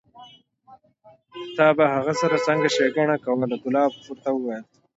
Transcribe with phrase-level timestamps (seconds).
[1.55, 4.65] تا به هغو سره څنګه ښېګڼه کوله؟ کلاب ورته وویل: